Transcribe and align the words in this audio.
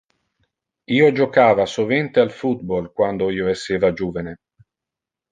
Io 0.99 1.09
jocava 1.17 1.65
sovente 1.73 2.21
al 2.23 2.31
football 2.37 2.87
quando 3.01 3.27
io 3.41 3.51
esseva 3.53 3.93
juvene. 4.01 4.33